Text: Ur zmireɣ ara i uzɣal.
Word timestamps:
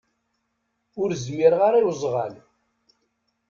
Ur 1.01 1.09
zmireɣ 1.25 1.61
ara 1.67 1.79
i 1.81 1.85
uzɣal. 1.89 2.33